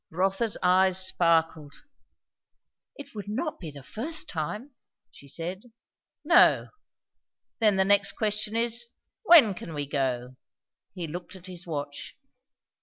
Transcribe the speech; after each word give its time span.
Rotha's 0.09 0.57
eyes 0.63 0.97
sparkled. 0.97 1.83
"It 2.95 3.13
would 3.13 3.27
not 3.27 3.59
be 3.59 3.69
the 3.69 3.83
first 3.83 4.27
time," 4.27 4.71
she 5.11 5.27
said. 5.27 5.65
"No. 6.23 6.69
Then 7.59 7.75
the 7.75 7.85
next 7.85 8.13
question 8.13 8.55
is, 8.55 8.87
when 9.25 9.53
can 9.53 9.75
we 9.75 9.85
go?" 9.85 10.37
He 10.95 11.05
looked 11.05 11.35
at 11.35 11.45
his 11.45 11.67
watch. 11.67 12.17